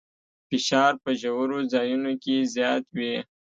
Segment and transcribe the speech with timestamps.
[0.49, 3.15] فشار په ژورو ځایونو کې زیات وي.